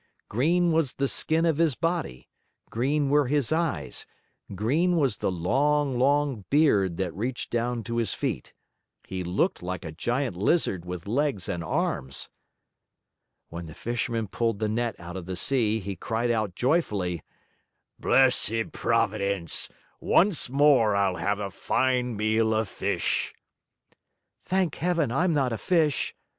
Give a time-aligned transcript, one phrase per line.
[0.29, 2.27] Green was the skin of his body,
[2.71, 4.07] green were his eyes,
[4.55, 8.55] green was the long, long beard that reached down to his feet.
[9.05, 12.31] He looked like a giant lizard with legs and arms.
[13.49, 17.21] When the Fisherman pulled the net out of the sea, he cried out joyfully:
[17.99, 19.69] "Blessed Providence!
[19.99, 23.35] Once more I'll have a fine meal of fish!"
[24.41, 26.15] "Thank Heaven, I'm not a fish!"